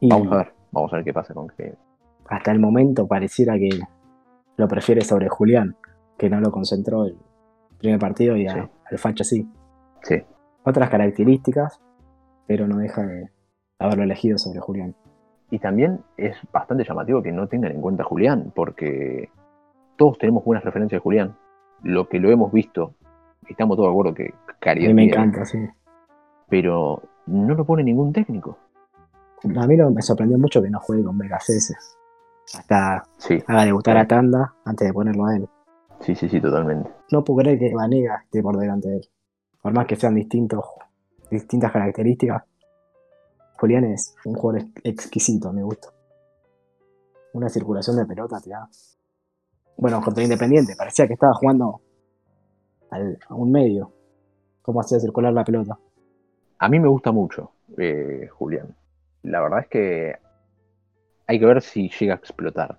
[0.00, 1.74] Y Vamos a ver, vamos a ver qué pasa con que
[2.28, 3.70] hasta el momento pareciera que
[4.56, 5.76] lo prefiere sobre Julián,
[6.16, 7.16] que no lo concentró el
[7.78, 8.60] primer partido y a- Sí.
[8.90, 9.48] al Facha sí.
[10.02, 10.22] Sí,
[10.64, 11.80] Otras características,
[12.46, 13.30] pero no deja de
[13.78, 14.96] haberlo elegido sobre Julián.
[15.50, 19.30] Y también es bastante llamativo que no tengan en cuenta a Julián, porque
[19.96, 21.36] todos tenemos buenas referencias de Julián.
[21.82, 22.94] Lo que lo hemos visto,
[23.48, 25.58] estamos todos de acuerdo que A calidad mí me encanta, sí.
[26.48, 28.58] pero no lo pone ningún técnico.
[29.56, 31.46] A mí lo- me sorprendió mucho que no juegue con Vegas
[32.54, 35.48] Hasta Sí, haga debutar a Tanda antes de ponerlo a él.
[36.06, 36.90] Sí, sí, sí, totalmente.
[37.12, 39.08] No puedo creer que Vanega esté por delante de él.
[39.60, 40.64] Por más que sean distintos,
[41.30, 42.44] distintas características,
[43.58, 45.88] Julián es un jugador ex- exquisito, a mi gusto.
[47.32, 48.68] Una circulación de pelota te da.
[49.76, 51.80] Bueno, contra Independiente, parecía que estaba jugando
[52.90, 53.92] al- a un medio.
[54.62, 55.78] ¿Cómo hacía circular la pelota?
[56.58, 58.74] A mí me gusta mucho eh, Julián.
[59.22, 60.14] La verdad es que
[61.26, 62.78] hay que ver si llega a explotar.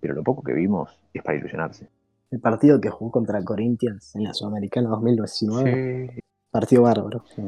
[0.00, 1.88] Pero lo poco que vimos es para ilusionarse.
[2.30, 7.24] El partido que jugó contra Corinthians en la Sudamericana 2019, Sí, partido bárbaro.
[7.34, 7.42] sí.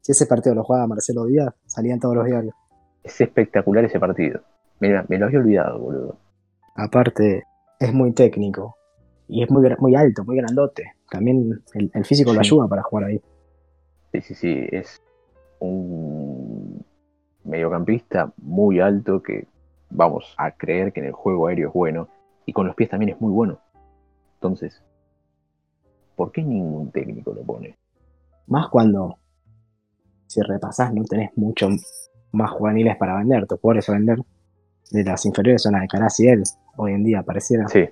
[0.00, 2.54] Si ese partido lo jugaba Marcelo Díaz, salían todos los diarios.
[3.02, 4.40] Es espectacular ese partido.
[4.80, 6.16] Mira, me lo había olvidado, boludo.
[6.74, 7.44] Aparte,
[7.80, 8.76] es muy técnico.
[9.28, 9.66] Y es muy,
[9.96, 10.92] alto, muy grandote.
[11.10, 12.48] También el, el físico lo Sí.
[12.54, 13.22] ayuda para jugar ahí.
[14.12, 15.02] Sí, sí, sí, es
[15.60, 16.84] un
[17.44, 19.46] mediocampista muy alto que
[19.90, 22.08] vamos a creer que en el juego aéreo es bueno
[22.46, 23.58] y con los pies también es muy bueno.
[24.44, 24.82] Entonces,
[26.16, 27.78] ¿por qué ningún técnico lo pone?
[28.46, 29.16] Más cuando,
[30.26, 31.70] si repasás, no tenés mucho
[32.32, 33.46] más juveniles para vender.
[33.46, 34.18] Tus jugadores a vender
[34.90, 36.42] de las inferiores son Alcaraz y él.
[36.76, 37.66] Hoy en día pareciera.
[37.68, 37.88] Sí,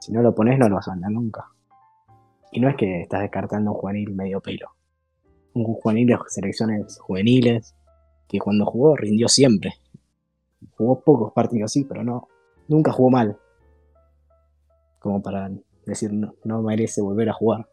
[0.00, 1.44] Si no lo pones, no lo vas a vender nunca.
[2.50, 4.70] Y no es que estás descartando un juvenil medio pelo.
[5.52, 7.74] Un juvenil de selecciones juveniles
[8.26, 9.74] que cuando jugó rindió siempre.
[10.78, 12.28] Jugó pocos partidos, sí, pero no.
[12.68, 13.38] Nunca jugó mal.
[15.08, 15.48] Como para
[15.86, 17.66] decir no, no merece volver a jugar.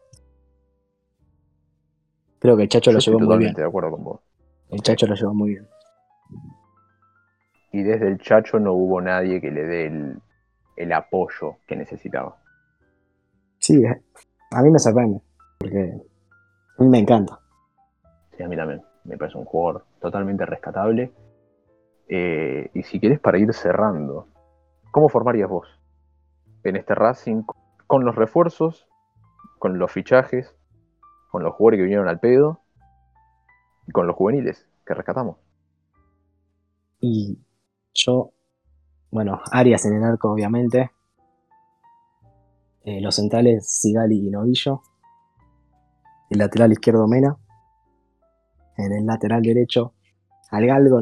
[2.38, 3.52] Creo que el Chacho yo lo llevó muy bien.
[3.52, 4.20] de acuerdo con vos.
[4.70, 5.68] El Chacho lo llevó muy bien.
[7.72, 10.18] Y desde el Chacho no hubo nadie que le dé el,
[10.78, 12.38] el apoyo que necesitaba.
[13.58, 15.20] Sí, a mí me sorprende.
[15.58, 15.92] Porque
[16.78, 17.38] a mí me encanta.
[18.34, 18.80] Sí, a mí también.
[19.04, 21.12] Me parece un jugador totalmente rescatable.
[22.08, 24.26] Eh, y si querés, para ir cerrando,
[24.90, 25.68] ¿cómo formarías vos
[26.68, 27.42] en este Racing
[27.86, 28.88] con los refuerzos,
[29.58, 30.54] con los fichajes,
[31.30, 32.60] con los jugadores que vinieron al pedo
[33.86, 35.36] y con los juveniles que rescatamos?
[37.00, 37.38] Y
[37.94, 38.32] yo,
[39.10, 40.90] bueno, Arias en el arco, obviamente.
[42.84, 44.82] Eh, los centrales, Sigali y Novillo.
[46.30, 47.36] El lateral izquierdo, Mena.
[48.76, 49.94] En el lateral derecho,
[50.50, 51.00] al Galgo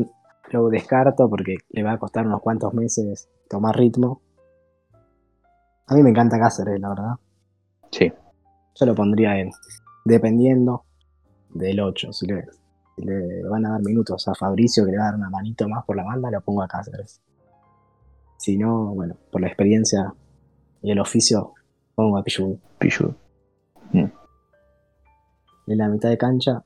[0.51, 4.23] lo descarto porque le va a costar unos cuantos meses tomar ritmo.
[5.87, 7.15] A mí me encanta Cáceres, la verdad.
[7.91, 8.13] Sí,
[8.75, 9.51] Yo lo pondría en,
[10.05, 10.85] dependiendo
[11.51, 12.13] del 8.
[12.13, 12.45] Si le,
[12.97, 15.69] si le van a dar minutos a Fabricio, que le va a dar una manito
[15.69, 17.21] más por la banda, lo pongo a Cáceres.
[18.39, 20.13] Si no, bueno, por la experiencia
[20.83, 21.55] y el oficio,
[21.95, 22.59] pongo a Pichu.
[22.79, 23.15] Pichu.
[23.93, 24.13] En
[25.79, 26.63] la mitad de cancha,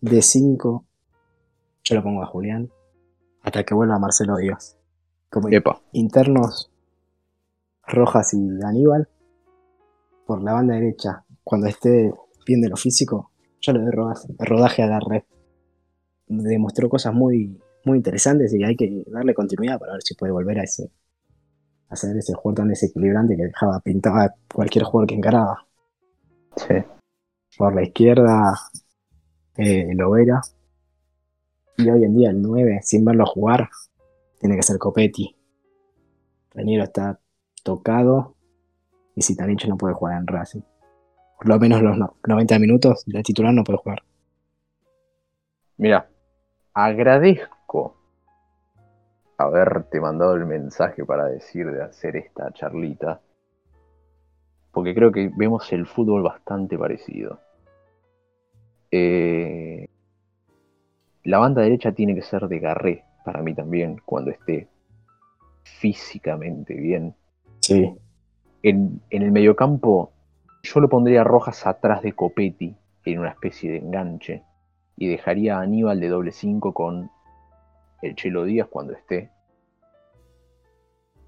[0.00, 0.84] de 5,
[1.84, 2.70] yo lo pongo a Julián,
[3.42, 4.78] hasta que vuelva Marcelo Díaz.
[5.28, 5.82] Como Epa.
[5.92, 6.69] internos,
[7.90, 9.08] Rojas y Aníbal.
[10.26, 12.12] Por la banda derecha, cuando esté
[12.46, 13.30] bien de lo físico,
[13.60, 15.24] yo le doy rodaje, rodaje a Garret.
[16.26, 20.60] Demostró cosas muy, muy interesantes y hay que darle continuidad para ver si puede volver
[20.60, 20.90] a ese,
[21.88, 25.66] hacer ese juego tan desequilibrante que dejaba pintaba a cualquier jugador que encaraba.
[26.56, 26.74] Sí.
[27.58, 28.54] Por la izquierda,
[29.56, 30.40] eh, Lovera.
[31.76, 33.68] Y hoy en día el 9, sin verlo jugar,
[34.38, 35.36] tiene que ser Copetti.
[36.52, 37.19] Reniero está
[37.62, 38.34] tocado
[39.14, 40.62] y si hecho no puede jugar en Racing.
[41.38, 41.96] Por lo menos los
[42.26, 44.02] 90 minutos del titular no puede jugar.
[45.78, 46.08] Mira,
[46.74, 47.96] agradezco
[49.38, 53.20] haberte mandado el mensaje para decir de hacer esta charlita.
[54.70, 57.40] Porque creo que vemos el fútbol bastante parecido.
[58.90, 59.88] Eh,
[61.24, 64.68] la banda derecha tiene que ser de Garré, para mí también, cuando esté
[65.62, 67.14] físicamente bien.
[67.60, 67.94] Sí.
[68.62, 70.12] En, en el mediocampo,
[70.62, 74.42] yo lo pondría Rojas atrás de Copetti, en una especie de enganche,
[74.96, 77.10] y dejaría a Aníbal de doble 5 con
[78.02, 79.30] el Chelo Díaz cuando esté.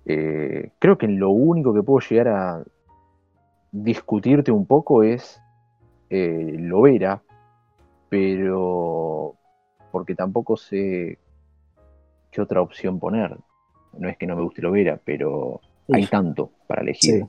[0.04, 2.64] Eh, creo que lo único que puedo llegar a
[3.70, 5.40] discutirte un poco es
[6.10, 7.22] eh, Lovera,
[8.08, 9.36] pero
[9.90, 11.18] porque tampoco sé
[12.30, 13.36] qué otra opción poner.
[13.98, 15.60] No es que no me guste Lovera, pero
[15.90, 17.26] hay tanto para elegir.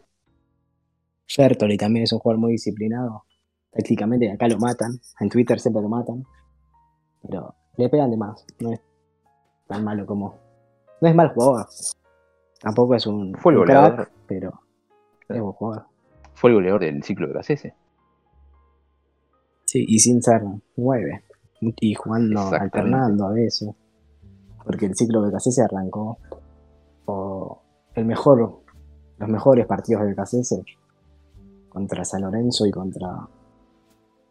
[1.25, 1.77] Sí.
[1.77, 3.25] también es un jugador muy disciplinado.
[3.71, 6.23] Tácticamente acá lo matan, en Twitter siempre lo matan,
[7.23, 8.45] pero le pegan de más.
[8.59, 8.81] No es
[9.67, 10.35] tan malo como.
[11.01, 11.67] No es mal jugador.
[12.61, 13.33] Tampoco es un.
[13.35, 14.09] Fue el goleador.
[14.27, 14.61] pero
[15.27, 15.85] es buen jugador.
[16.35, 17.75] Fue el goleador del ciclo de Gacese.
[19.65, 20.43] Sí, y sin ser
[20.75, 21.23] nueve.
[21.59, 23.69] Y jugando, alternando a veces.
[24.63, 26.19] Porque el ciclo de se arrancó.
[27.95, 28.61] El mejor,
[29.17, 30.63] los mejores partidos de Cacese
[31.69, 33.27] contra San Lorenzo y contra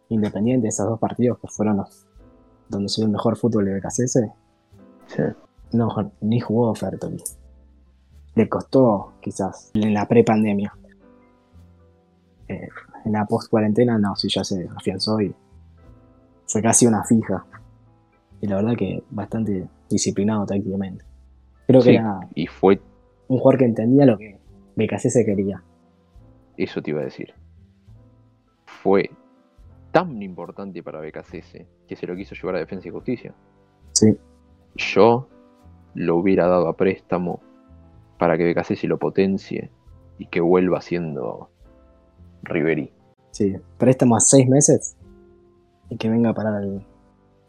[0.08, 2.06] Independiente, esos dos partidos que fueron los
[2.72, 4.32] donde se vio el mejor fútbol de Becasese.
[5.06, 5.22] Sí.
[5.72, 5.88] No,
[6.20, 7.22] ni jugó Fertoli.
[8.34, 10.74] Le costó, quizás, en la pre-pandemia.
[12.48, 12.68] Eh,
[13.04, 15.34] en la post-cuarentena, no, sí ya se afianzó y
[16.46, 17.44] fue casi una fija.
[18.40, 21.04] Y la verdad que bastante disciplinado tácticamente.
[21.66, 22.80] Creo que era y fue...
[23.33, 24.39] un jugador que entendía lo que
[24.99, 25.62] se quería.
[26.57, 27.33] Eso te iba a decir.
[28.66, 29.11] Fue
[29.91, 33.35] tan importante para BKCS que se lo quiso llevar a Defensa y Justicia.
[33.93, 34.16] Sí.
[34.76, 35.28] Yo
[35.95, 37.41] lo hubiera dado a préstamo
[38.18, 39.70] para que BKCS lo potencie
[40.18, 41.51] y que vuelva siendo
[42.43, 42.93] Riveri.
[43.30, 44.97] Sí, préstamo a seis meses
[45.89, 46.61] y que venga para,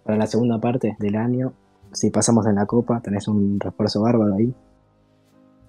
[0.04, 1.54] para la segunda parte del año.
[1.92, 4.54] Si pasamos en la copa, tenés un refuerzo bárbaro ahí.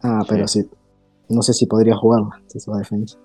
[0.04, 0.68] Ah, pero sí.
[1.30, 3.18] No sé si podría jugar si se va a defensa.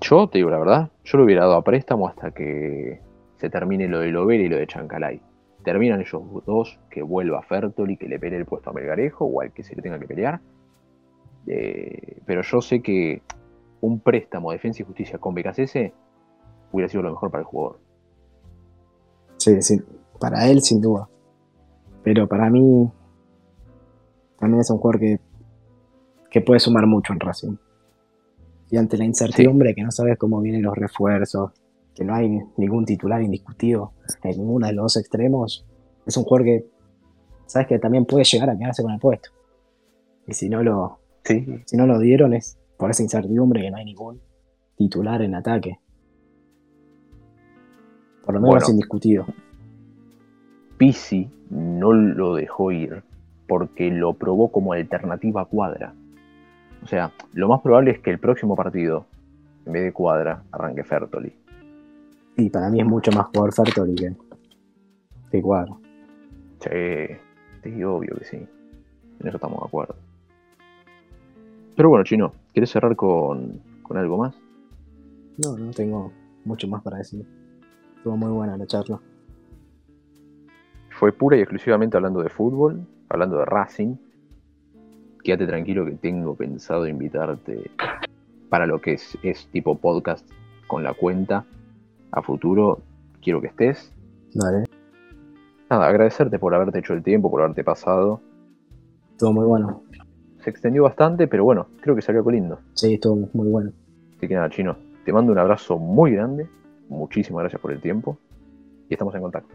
[0.00, 3.00] Yo te digo la verdad, yo lo hubiera dado a préstamo hasta que
[3.36, 5.20] se termine lo de Lovera y lo de Chancalay.
[5.62, 9.52] Terminan ellos dos, que vuelva Fertoli, que le pelee el puesto a Melgarejo o al
[9.52, 10.40] que se le tenga que pelear.
[11.46, 13.22] Eh, pero yo sé que
[13.82, 15.92] un préstamo de Defensa y Justicia con BKCS
[16.72, 17.80] hubiera sido lo mejor para el jugador.
[19.36, 19.78] Sí, sí,
[20.18, 21.08] para él sin duda.
[22.02, 22.90] Pero para mí
[24.38, 25.20] también es un jugador que,
[26.36, 27.56] que puede sumar mucho en Racing.
[28.70, 31.52] Y ante la incertidumbre que no sabes cómo vienen los refuerzos,
[31.94, 32.28] que no hay
[32.58, 35.64] ningún titular indiscutido en ninguno de los dos extremos,
[36.04, 36.66] es un jugador que
[37.46, 39.30] sabes que también puede llegar a quedarse con el puesto.
[40.26, 43.86] Y si no lo, si no lo dieron es por esa incertidumbre que no hay
[43.86, 44.20] ningún
[44.76, 45.80] titular en ataque.
[48.26, 49.24] Por lo menos indiscutido.
[50.76, 53.04] Pisi no lo dejó ir
[53.48, 55.94] porque lo probó como alternativa cuadra.
[56.86, 59.06] O sea, lo más probable es que el próximo partido,
[59.64, 61.34] en vez de cuadra, arranque Fertoli.
[62.36, 64.14] Y para mí es mucho más jugador Fertoli que,
[65.32, 65.74] que cuadra.
[66.60, 67.16] Sí,
[67.64, 68.36] sí, obvio que sí.
[68.36, 69.96] En eso estamos de acuerdo.
[71.74, 74.36] Pero bueno, Chino, ¿quieres cerrar con, con algo más?
[75.44, 76.12] No, no tengo
[76.44, 77.26] mucho más para decir.
[77.96, 79.00] Estuvo muy buena la charla.
[80.90, 83.96] Fue pura y exclusivamente hablando de fútbol, hablando de Racing
[85.26, 87.68] quédate tranquilo que tengo pensado invitarte
[88.48, 90.24] para lo que es, es tipo podcast
[90.68, 91.44] con la cuenta
[92.12, 92.78] a futuro.
[93.20, 93.92] Quiero que estés.
[94.32, 94.66] Dale.
[95.68, 98.20] Nada, agradecerte por haberte hecho el tiempo, por haberte pasado.
[99.10, 99.82] Estuvo muy bueno.
[100.44, 102.60] Se extendió bastante, pero bueno, creo que salió lindo.
[102.74, 103.72] Sí, estuvo muy bueno.
[104.16, 106.48] Así que nada, chino, te mando un abrazo muy grande.
[106.88, 108.16] Muchísimas gracias por el tiempo.
[108.88, 109.52] Y estamos en contacto.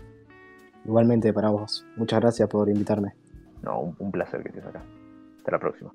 [0.84, 1.86] Igualmente para vos.
[1.96, 3.14] Muchas gracias por invitarme.
[3.64, 4.82] No, un placer que estés acá.
[5.42, 5.94] Hasta la próxima.